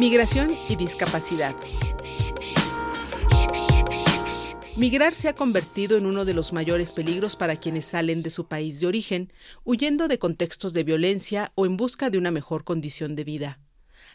Migración 0.00 0.56
y 0.66 0.76
discapacidad. 0.76 1.54
Migrar 4.74 5.14
se 5.14 5.28
ha 5.28 5.34
convertido 5.34 5.98
en 5.98 6.06
uno 6.06 6.24
de 6.24 6.32
los 6.32 6.54
mayores 6.54 6.92
peligros 6.92 7.36
para 7.36 7.56
quienes 7.56 7.84
salen 7.84 8.22
de 8.22 8.30
su 8.30 8.46
país 8.48 8.80
de 8.80 8.86
origen, 8.86 9.30
huyendo 9.62 10.08
de 10.08 10.18
contextos 10.18 10.72
de 10.72 10.84
violencia 10.84 11.52
o 11.54 11.66
en 11.66 11.76
busca 11.76 12.08
de 12.08 12.16
una 12.16 12.30
mejor 12.30 12.64
condición 12.64 13.14
de 13.14 13.24
vida. 13.24 13.60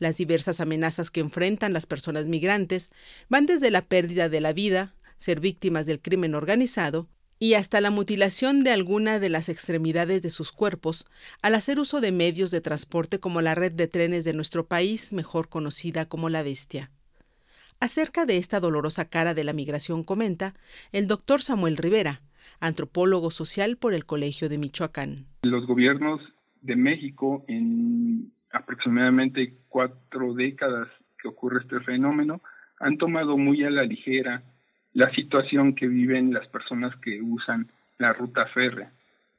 Las 0.00 0.16
diversas 0.16 0.58
amenazas 0.58 1.12
que 1.12 1.20
enfrentan 1.20 1.72
las 1.72 1.86
personas 1.86 2.26
migrantes 2.26 2.90
van 3.28 3.46
desde 3.46 3.70
la 3.70 3.82
pérdida 3.82 4.28
de 4.28 4.40
la 4.40 4.52
vida, 4.52 4.96
ser 5.16 5.38
víctimas 5.38 5.86
del 5.86 6.00
crimen 6.00 6.34
organizado, 6.34 7.06
y 7.38 7.54
hasta 7.54 7.80
la 7.80 7.90
mutilación 7.90 8.64
de 8.64 8.70
alguna 8.70 9.18
de 9.18 9.28
las 9.28 9.48
extremidades 9.48 10.22
de 10.22 10.30
sus 10.30 10.52
cuerpos 10.52 11.04
al 11.42 11.54
hacer 11.54 11.78
uso 11.78 12.00
de 12.00 12.12
medios 12.12 12.50
de 12.50 12.60
transporte 12.60 13.20
como 13.20 13.40
la 13.40 13.54
red 13.54 13.72
de 13.72 13.86
trenes 13.86 14.24
de 14.24 14.32
nuestro 14.32 14.66
país, 14.66 15.12
mejor 15.12 15.48
conocida 15.48 16.08
como 16.08 16.28
la 16.28 16.42
bestia. 16.42 16.90
Acerca 17.80 18.26
de 18.26 18.38
esta 18.38 18.58
dolorosa 18.58 19.08
cara 19.08 19.34
de 19.34 19.44
la 19.44 19.52
migración 19.52 20.02
comenta 20.02 20.54
el 20.90 21.06
doctor 21.06 21.42
Samuel 21.42 21.76
Rivera, 21.76 22.22
antropólogo 22.60 23.30
social 23.30 23.76
por 23.76 23.94
el 23.94 24.04
Colegio 24.04 24.48
de 24.48 24.58
Michoacán. 24.58 25.26
Los 25.42 25.66
gobiernos 25.66 26.20
de 26.62 26.74
México 26.74 27.44
en 27.46 28.32
aproximadamente 28.50 29.54
cuatro 29.68 30.34
décadas 30.34 30.88
que 31.22 31.28
ocurre 31.28 31.60
este 31.60 31.78
fenómeno 31.80 32.40
han 32.80 32.96
tomado 32.96 33.36
muy 33.36 33.62
a 33.62 33.70
la 33.70 33.84
ligera 33.84 34.42
la 34.98 35.08
situación 35.12 35.76
que 35.76 35.86
viven 35.86 36.32
las 36.32 36.48
personas 36.48 36.92
que 36.96 37.22
usan 37.22 37.68
la 37.98 38.12
ruta 38.14 38.46
férrea. 38.46 38.90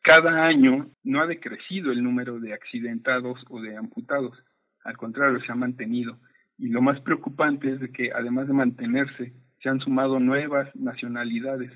Cada 0.02 0.46
año 0.46 0.88
no 1.04 1.20
ha 1.20 1.28
decrecido 1.28 1.92
el 1.92 2.02
número 2.02 2.40
de 2.40 2.54
accidentados 2.54 3.44
o 3.50 3.60
de 3.60 3.76
amputados, 3.76 4.42
al 4.86 4.96
contrario, 4.96 5.42
se 5.42 5.52
ha 5.52 5.56
mantenido. 5.56 6.18
Y 6.58 6.70
lo 6.70 6.82
más 6.82 7.02
preocupante 7.02 7.74
es 7.74 7.92
que 7.92 8.10
además 8.14 8.48
de 8.48 8.54
mantenerse, 8.54 9.34
se 9.62 9.68
han 9.68 9.82
sumado 9.82 10.22
nuevas 10.22 10.74
nacionalidades 10.78 11.74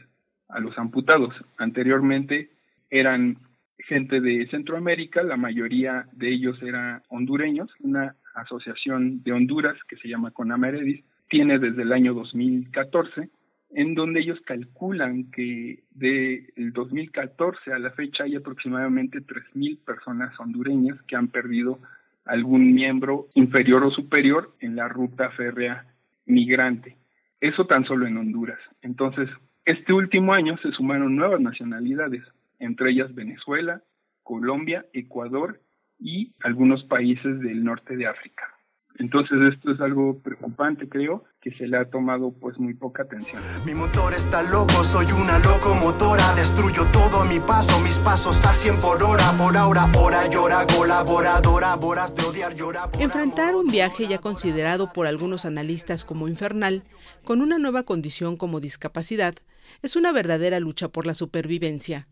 a 0.47 0.61
los 0.61 0.77
amputados. 0.77 1.35
Anteriormente 1.57 2.51
eran 2.89 3.37
gente 3.79 4.21
de 4.21 4.47
Centroamérica, 4.47 5.23
la 5.23 5.35
mayoría 5.35 6.07
de 6.13 6.29
ellos 6.29 6.57
eran 6.63 7.03
hondureños, 7.09 7.69
una 7.81 8.15
asociación 8.33 9.23
de 9.23 9.33
Honduras 9.33 9.75
que 9.89 9.97
se 9.97 10.07
llama 10.07 10.31
Conameredis, 10.31 11.03
tiene 11.27 11.59
desde 11.59 11.81
el 11.81 11.91
año 11.91 12.13
2014, 12.13 13.29
en 13.75 13.95
donde 13.95 14.19
ellos 14.19 14.39
calculan 14.45 15.31
que 15.31 15.83
de 15.91 16.51
el 16.55 16.73
2014 16.73 17.73
a 17.73 17.79
la 17.79 17.91
fecha 17.91 18.23
hay 18.23 18.35
aproximadamente 18.35 19.19
3.000 19.19 19.79
personas 19.83 20.39
hondureñas 20.39 21.01
que 21.03 21.15
han 21.15 21.27
perdido 21.27 21.79
algún 22.25 22.73
miembro 22.73 23.27
inferior 23.33 23.83
o 23.83 23.91
superior 23.91 24.53
en 24.59 24.75
la 24.75 24.87
ruta 24.87 25.29
férrea 25.31 25.85
migrante. 26.25 26.97
Eso 27.41 27.65
tan 27.65 27.83
solo 27.85 28.05
en 28.07 28.17
Honduras. 28.17 28.59
Entonces, 28.81 29.29
este 29.65 29.91
último 29.91 30.33
año 30.33 30.57
se 30.57 30.71
sumaron 30.71 31.15
nuevas 31.15 31.41
nacionalidades, 31.41 32.23
entre 32.59 32.91
ellas 32.91 33.13
Venezuela, 33.13 33.81
Colombia, 34.21 34.85
Ecuador 34.93 35.59
y 35.99 36.31
algunos 36.41 36.83
países 36.85 37.39
del 37.39 37.63
norte 37.63 37.97
de 37.97 38.07
África. 38.07 38.52
Entonces 38.99 39.39
esto 39.51 39.71
es 39.71 39.81
algo 39.81 40.19
preocupante, 40.19 40.87
creo, 40.87 41.23
que 41.41 41.51
se 41.57 41.67
le 41.67 41.77
ha 41.77 41.89
tomado 41.89 42.31
pues 42.31 42.57
muy 42.59 42.75
poca 42.75 43.03
atención. 43.03 43.41
Mi 43.65 43.73
motor 43.73 44.13
está 44.13 44.43
loco, 44.43 44.83
soy 44.83 45.07
una 45.11 45.39
locomotora, 45.39 46.35
destruyo 46.35 46.85
todo 46.91 47.21
a 47.21 47.25
mi 47.25 47.39
paso, 47.39 47.79
mis 47.81 47.97
pasos 47.99 48.45
a 48.45 48.53
100 48.53 48.79
por 48.79 49.03
hora, 49.03 49.31
por 49.37 49.57
ahora, 49.57 49.87
hora 49.97 50.29
llora, 50.29 50.67
colaboradora, 50.67 51.75
boras 51.75 52.15
de 52.15 52.23
odiar, 52.23 52.53
llora. 52.53 52.89
Enfrentar 52.99 53.55
un 53.55 53.65
viaje 53.65 54.07
ya 54.07 54.19
considerado 54.19 54.93
por 54.93 55.07
algunos 55.07 55.45
analistas 55.45 56.05
como 56.05 56.27
infernal, 56.27 56.83
con 57.23 57.41
una 57.41 57.57
nueva 57.57 57.83
condición 57.83 58.37
como 58.37 58.59
discapacidad, 58.59 59.35
es 59.81 59.95
una 59.95 60.11
verdadera 60.11 60.59
lucha 60.59 60.89
por 60.89 61.07
la 61.07 61.15
supervivencia. 61.15 62.07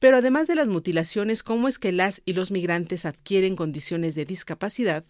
Pero 0.00 0.18
además 0.18 0.46
de 0.46 0.56
las 0.56 0.66
mutilaciones, 0.66 1.42
¿cómo 1.42 1.68
es 1.68 1.78
que 1.78 1.92
las 1.92 2.20
y 2.26 2.34
los 2.34 2.50
migrantes 2.50 3.06
adquieren 3.06 3.56
condiciones 3.56 4.14
de 4.14 4.24
discapacidad? 4.24 5.04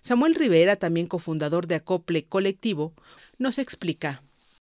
Samuel 0.00 0.34
Rivera, 0.34 0.76
también 0.76 1.06
cofundador 1.06 1.66
de 1.66 1.76
Acople 1.76 2.24
Colectivo, 2.24 2.92
nos 3.38 3.58
explica. 3.58 4.22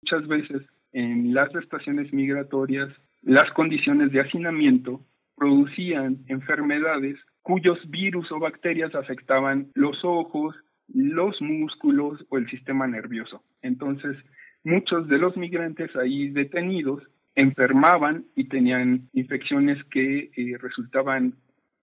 Muchas 0.02 0.26
veces 0.28 0.62
en 0.92 1.34
las 1.34 1.54
estaciones 1.54 2.12
migratorias 2.12 2.88
las 3.22 3.50
condiciones 3.52 4.12
de 4.12 4.20
hacinamiento 4.20 5.04
producían 5.36 6.18
enfermedades 6.28 7.16
cuyos 7.42 7.78
virus 7.88 8.30
o 8.32 8.38
bacterias 8.38 8.94
afectaban 8.94 9.70
los 9.74 10.04
ojos, 10.04 10.54
los 10.88 11.40
músculos 11.40 12.24
o 12.30 12.38
el 12.38 12.48
sistema 12.50 12.86
nervioso. 12.86 13.42
Entonces, 13.62 14.16
muchos 14.64 15.08
de 15.08 15.18
los 15.18 15.36
migrantes 15.36 15.94
ahí 15.96 16.28
detenidos 16.30 17.02
enfermaban 17.34 18.24
y 18.36 18.48
tenían 18.48 19.08
infecciones 19.12 19.82
que 19.90 20.30
eh, 20.36 20.58
resultaban 20.58 21.34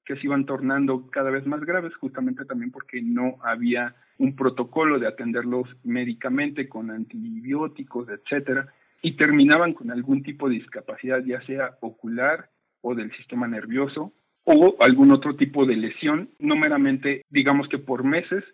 que 0.08 0.16
se 0.16 0.24
iban 0.24 0.46
tornando 0.46 1.08
cada 1.12 1.30
vez 1.30 1.46
más 1.46 1.60
graves, 1.60 1.94
justamente 1.96 2.46
también 2.46 2.72
porque 2.72 3.02
no 3.02 3.36
había 3.44 3.94
un 4.18 4.38
protocolo 4.38 5.00
de 5.00 5.08
atenderlos 5.08 5.68
médicamente 5.84 6.70
con 6.70 6.90
antibióticos, 6.90 8.08
etcétera, 8.10 8.68
y 9.02 9.18
terminaban 9.18 9.74
con 9.74 9.92
algún 9.92 10.24
tipo 10.24 10.48
de 10.48 10.56
discapacidad, 10.56 11.24
ya 11.26 11.42
sea 11.42 11.78
ocular 11.82 12.50
o 12.82 12.96
del 12.96 13.12
sistema 13.18 13.50
nervioso 13.50 14.14
o 14.46 14.78
algún 14.80 15.12
otro 15.12 15.36
tipo 15.36 15.66
de 15.66 15.76
lesión, 15.76 16.30
no 16.40 16.56
meramente, 16.56 17.26
digamos 17.30 17.68
que 17.68 17.78
por 17.78 18.06
meses 18.06 18.46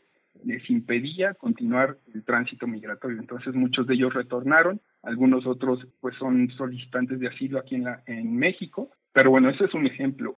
les 0.43 0.67
impedía 0.71 1.35
continuar 1.35 1.99
el 2.15 2.23
tránsito 2.23 2.65
migratorio. 2.65 3.19
Entonces 3.19 3.53
muchos 3.53 3.85
de 3.85 3.93
ellos 3.93 4.11
retornaron, 4.11 4.81
algunos 5.03 5.45
otros 5.45 5.87
pues 6.01 6.15
son 6.17 6.49
solicitantes 6.57 7.19
de 7.19 7.27
asilo 7.27 7.59
aquí 7.59 7.75
en, 7.75 7.83
la, 7.83 8.01
en 8.07 8.35
México, 8.35 8.89
pero 9.13 9.29
bueno, 9.29 9.51
ese 9.51 9.65
es 9.65 9.73
un 9.75 9.85
ejemplo. 9.85 10.35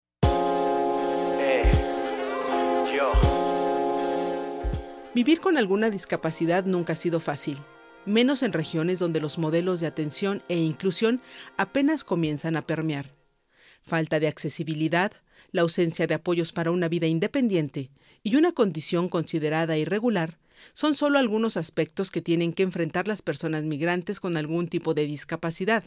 Vivir 5.16 5.40
con 5.40 5.58
alguna 5.58 5.90
discapacidad 5.90 6.66
nunca 6.66 6.92
ha 6.92 6.98
sido 6.98 7.22
fácil, 7.22 7.58
menos 8.06 8.44
en 8.44 8.52
regiones 8.52 9.00
donde 9.00 9.22
los 9.22 9.38
modelos 9.38 9.80
de 9.80 9.88
atención 9.88 10.44
e 10.50 10.58
inclusión 10.58 11.22
apenas 11.56 12.04
comienzan 12.04 12.58
a 12.58 12.64
permear. 12.64 13.14
Falta 13.82 14.20
de 14.20 14.28
accesibilidad, 14.28 15.14
la 15.54 15.62
ausencia 15.62 16.06
de 16.06 16.16
apoyos 16.16 16.52
para 16.52 16.72
una 16.72 16.90
vida 16.90 17.08
independiente 17.08 17.92
y 18.24 18.36
una 18.36 18.52
condición 18.52 19.08
considerada 19.08 19.78
irregular 19.78 20.38
son 20.74 20.96
solo 20.96 21.18
algunos 21.18 21.56
aspectos 21.56 22.12
que 22.12 22.22
tienen 22.22 22.52
que 22.52 22.64
enfrentar 22.64 23.08
las 23.08 23.22
personas 23.22 23.64
migrantes 23.64 24.20
con 24.20 24.36
algún 24.36 24.68
tipo 24.68 24.94
de 24.94 25.06
discapacidad. 25.06 25.86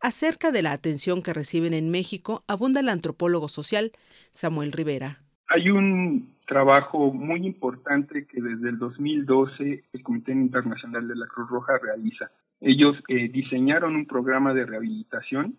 Acerca 0.00 0.50
de 0.50 0.62
la 0.62 0.72
atención 0.72 1.22
que 1.22 1.32
reciben 1.32 1.74
en 1.74 1.90
México 1.90 2.42
abunda 2.48 2.80
el 2.80 2.88
antropólogo 2.88 3.46
social 3.46 3.92
Samuel 4.32 4.72
Rivera. 4.72 5.22
Hay 5.46 5.70
un 5.70 6.37
trabajo 6.48 7.12
muy 7.12 7.46
importante 7.46 8.26
que 8.26 8.40
desde 8.40 8.70
el 8.70 8.78
2012 8.78 9.84
el 9.92 10.02
Comité 10.02 10.32
Internacional 10.32 11.06
de 11.06 11.14
la 11.14 11.26
Cruz 11.26 11.48
Roja 11.50 11.78
realiza. 11.78 12.30
Ellos 12.60 12.96
eh, 13.06 13.28
diseñaron 13.28 13.94
un 13.94 14.06
programa 14.06 14.54
de 14.54 14.64
rehabilitación 14.64 15.58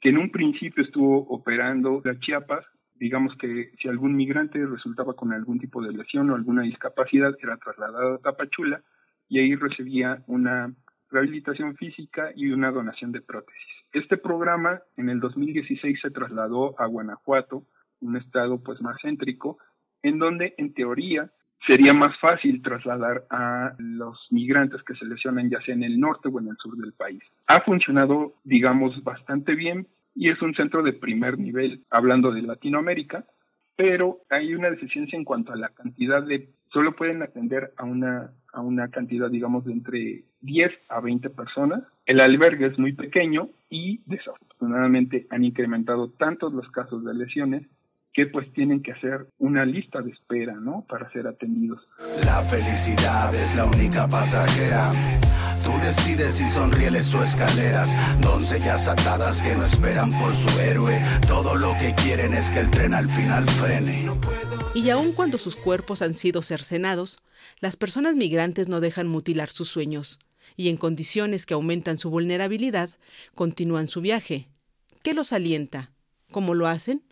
que 0.00 0.10
en 0.10 0.18
un 0.18 0.30
principio 0.30 0.82
estuvo 0.82 1.18
operando 1.28 2.02
la 2.04 2.18
Chiapas. 2.18 2.66
Digamos 2.96 3.34
que 3.38 3.70
si 3.80 3.88
algún 3.88 4.16
migrante 4.16 4.66
resultaba 4.66 5.14
con 5.14 5.32
algún 5.32 5.60
tipo 5.60 5.80
de 5.80 5.92
lesión 5.92 6.28
o 6.28 6.34
alguna 6.34 6.62
discapacidad, 6.62 7.32
era 7.40 7.56
trasladado 7.56 8.14
a 8.14 8.18
Tapachula 8.18 8.82
y 9.28 9.38
ahí 9.38 9.54
recibía 9.54 10.24
una 10.26 10.74
rehabilitación 11.10 11.76
física 11.76 12.32
y 12.34 12.50
una 12.50 12.72
donación 12.72 13.12
de 13.12 13.20
prótesis. 13.20 13.62
Este 13.92 14.16
programa 14.16 14.82
en 14.96 15.10
el 15.10 15.20
2016 15.20 16.00
se 16.02 16.10
trasladó 16.10 16.78
a 16.80 16.86
Guanajuato, 16.86 17.62
un 18.00 18.16
estado 18.16 18.60
pues 18.62 18.82
más 18.82 18.96
céntrico, 19.00 19.58
en 20.04 20.18
donde 20.18 20.54
en 20.58 20.72
teoría 20.74 21.30
sería 21.66 21.94
más 21.94 22.16
fácil 22.20 22.62
trasladar 22.62 23.24
a 23.30 23.74
los 23.78 24.18
migrantes 24.30 24.82
que 24.82 24.94
se 24.94 25.06
lesionan 25.06 25.50
ya 25.50 25.60
sea 25.62 25.74
en 25.74 25.82
el 25.82 25.98
norte 25.98 26.28
o 26.28 26.38
en 26.38 26.48
el 26.48 26.56
sur 26.58 26.76
del 26.76 26.92
país. 26.92 27.22
Ha 27.46 27.60
funcionado, 27.60 28.34
digamos, 28.44 29.02
bastante 29.02 29.54
bien 29.54 29.88
y 30.14 30.30
es 30.30 30.40
un 30.42 30.54
centro 30.54 30.82
de 30.82 30.92
primer 30.92 31.38
nivel, 31.38 31.84
hablando 31.90 32.30
de 32.30 32.42
Latinoamérica, 32.42 33.24
pero 33.76 34.20
hay 34.28 34.54
una 34.54 34.70
deficiencia 34.70 35.16
en 35.16 35.24
cuanto 35.24 35.52
a 35.52 35.56
la 35.56 35.70
cantidad 35.70 36.22
de, 36.22 36.50
solo 36.70 36.94
pueden 36.94 37.22
atender 37.22 37.72
a 37.78 37.84
una, 37.84 38.30
a 38.52 38.60
una 38.60 38.88
cantidad, 38.90 39.30
digamos, 39.30 39.64
de 39.64 39.72
entre 39.72 40.24
10 40.42 40.70
a 40.90 41.00
20 41.00 41.30
personas. 41.30 41.82
El 42.04 42.20
albergue 42.20 42.66
es 42.66 42.78
muy 42.78 42.92
pequeño 42.92 43.48
y 43.70 44.02
desafortunadamente 44.04 45.26
han 45.30 45.44
incrementado 45.44 46.10
tantos 46.10 46.52
los 46.52 46.70
casos 46.70 47.04
de 47.04 47.14
lesiones 47.14 47.66
que 48.14 48.26
pues 48.26 48.50
tienen 48.52 48.80
que 48.80 48.92
hacer 48.92 49.26
una 49.38 49.64
lista 49.66 50.00
de 50.00 50.12
espera, 50.12 50.54
¿no? 50.54 50.86
Para 50.88 51.10
ser 51.10 51.26
atendidos. 51.26 51.80
La 52.24 52.40
felicidad 52.42 53.34
es 53.34 53.56
la 53.56 53.66
única 53.66 54.06
pasajera. 54.06 54.92
Tú 55.64 55.72
decides 55.84 56.34
si 56.34 56.46
son 56.46 56.70
rieles 56.70 57.12
o 57.12 57.24
escaleras, 57.24 57.90
doncellas 58.20 58.86
atadas 58.86 59.42
que 59.42 59.56
no 59.56 59.64
esperan 59.64 60.10
por 60.12 60.32
su 60.32 60.60
héroe. 60.60 61.02
Todo 61.26 61.56
lo 61.56 61.72
que 61.76 61.92
quieren 61.94 62.34
es 62.34 62.50
que 62.52 62.60
el 62.60 62.70
tren 62.70 62.94
al 62.94 63.08
final 63.08 63.48
frene. 63.48 64.04
Y 64.74 64.90
aun 64.90 65.12
cuando 65.12 65.36
sus 65.36 65.56
cuerpos 65.56 66.00
han 66.00 66.14
sido 66.14 66.42
cercenados, 66.42 67.18
las 67.58 67.76
personas 67.76 68.14
migrantes 68.14 68.68
no 68.68 68.80
dejan 68.80 69.08
mutilar 69.08 69.48
sus 69.48 69.68
sueños 69.68 70.20
y 70.56 70.68
en 70.68 70.76
condiciones 70.76 71.46
que 71.46 71.54
aumentan 71.54 71.98
su 71.98 72.10
vulnerabilidad, 72.10 72.90
continúan 73.34 73.88
su 73.88 74.00
viaje. 74.00 74.48
¿Qué 75.02 75.14
los 75.14 75.32
alienta? 75.32 75.90
¿Cómo 76.30 76.54
lo 76.54 76.68
hacen? 76.68 77.02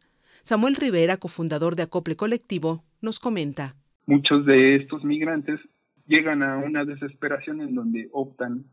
Samuel 0.43 0.75
Rivera, 0.75 1.19
cofundador 1.19 1.77
de 1.77 1.85
Acople 1.85 2.17
Colectivo, 2.17 2.83
nos 3.01 3.21
comenta. 3.21 3.77
Muchos 4.07 4.45
de 4.45 4.75
estos 4.75 5.05
migrantes 5.05 5.61
llegan 6.07 6.43
a 6.43 6.59
una 6.59 6.85
desesperación 6.85 7.61
en 7.61 7.75
donde 7.77 8.09
optan 8.13 8.65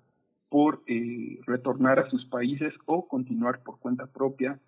por 0.50 0.81
eh, 0.88 1.39
retornar 1.45 2.00
a 2.00 2.10
sus 2.10 2.25
países 2.25 2.74
o 2.86 3.07
continuar 3.07 3.62
por 3.63 3.80
cuenta 3.80 4.07
propia 4.07 4.60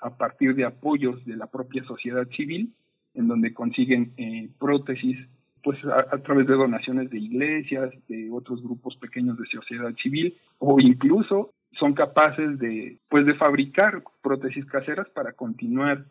a 0.00 0.16
partir 0.16 0.56
de 0.56 0.64
apoyos 0.64 1.24
de 1.24 1.36
la 1.36 1.46
propia 1.46 1.84
sociedad 1.84 2.26
civil, 2.36 2.74
en 3.14 3.28
donde 3.28 3.54
consiguen 3.54 4.12
eh, 4.16 4.48
prótesis 4.58 5.16
pues 5.62 5.78
a, 5.84 6.18
través 6.18 6.46
de 6.46 6.54
donaciones 6.54 7.10
de 7.10 7.18
iglesias, 7.18 7.90
de 8.08 8.30
otros 8.30 8.62
grupos 8.62 8.96
pequeños 8.96 9.36
de 9.38 9.46
sociedad 9.46 9.92
civil, 10.02 10.36
o 10.58 10.78
incluso 10.80 11.52
son 11.72 11.94
capaces 11.94 12.58
de 12.58 12.98
pues 13.08 13.26
de 13.26 13.34
fabricar 13.34 14.02
prótesis 14.22 14.64
caseras 14.66 15.08
para 15.10 15.32
continuar 15.32 16.06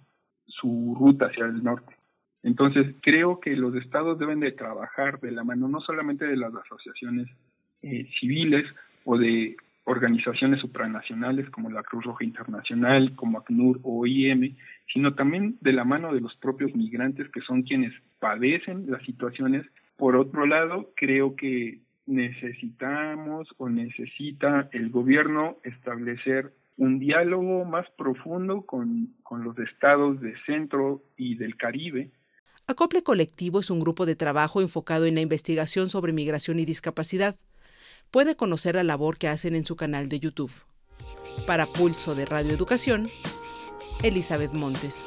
su 0.59 0.95
ruta 0.99 1.27
hacia 1.27 1.45
el 1.45 1.63
norte. 1.63 1.95
Entonces 2.43 2.95
creo 3.01 3.39
que 3.39 3.55
los 3.55 3.75
estados 3.75 4.19
deben 4.19 4.39
de 4.39 4.51
trabajar 4.51 5.19
de 5.19 5.31
la 5.31 5.43
mano 5.43 5.67
no 5.67 5.81
solamente 5.81 6.25
de 6.25 6.37
las 6.37 6.53
asociaciones 6.53 7.27
eh, 7.81 8.07
civiles 8.19 8.65
o 9.03 9.17
de 9.17 9.55
organizaciones 9.85 10.59
supranacionales 10.59 11.49
como 11.49 11.69
la 11.69 11.81
Cruz 11.81 12.03
Roja 12.05 12.25
Internacional, 12.25 13.15
como 13.15 13.39
ACNUR 13.39 13.79
o 13.83 14.01
OIM, 14.01 14.55
sino 14.93 15.15
también 15.15 15.57
de 15.61 15.73
la 15.73 15.85
mano 15.85 16.13
de 16.13 16.21
los 16.21 16.35
propios 16.37 16.75
migrantes 16.75 17.29
que 17.29 17.41
son 17.41 17.63
quienes 17.63 17.93
padecen 18.19 18.89
las 18.91 19.01
situaciones. 19.03 19.65
Por 19.95 20.15
otro 20.17 20.45
lado, 20.45 20.91
creo 20.95 21.35
que 21.35 21.79
necesitamos 22.07 23.47
o 23.57 23.69
necesita 23.69 24.69
el 24.71 24.89
gobierno 24.89 25.57
establecer 25.63 26.53
un 26.77 26.99
diálogo 26.99 27.65
más 27.65 27.89
profundo 27.97 28.63
con, 28.63 29.13
con 29.23 29.43
los 29.43 29.57
estados 29.59 30.19
de 30.21 30.33
Centro 30.45 31.03
y 31.17 31.35
del 31.35 31.57
Caribe 31.57 32.11
Acople 32.69 33.01
Colectivo 33.01 33.61
es 33.61 33.69
un 33.69 33.79
grupo 33.79 34.05
de 34.05 34.17
trabajo 34.17 34.59
enfocado 34.59 35.05
en 35.05 35.15
la 35.15 35.21
investigación 35.21 35.89
sobre 35.89 36.11
migración 36.11 36.59
y 36.59 36.65
discapacidad 36.65 37.37
puede 38.11 38.35
conocer 38.35 38.75
la 38.75 38.83
labor 38.83 39.17
que 39.17 39.29
hacen 39.29 39.55
en 39.55 39.63
su 39.63 39.77
canal 39.77 40.09
de 40.09 40.19
YouTube. 40.19 40.51
Para 41.45 41.65
Pulso 41.65 42.13
de 42.13 42.25
Radio 42.25 42.51
Educación, 42.51 43.09
Elizabeth 44.03 44.51
Montes. 44.51 45.05